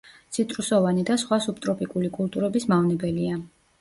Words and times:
ციტრუსოვანი 0.35 1.03
და 1.09 1.17
სხვა 1.23 1.39
სუბტროპიკული 1.47 2.11
კულტურების 2.19 2.67
მავნებელია. 2.73 3.37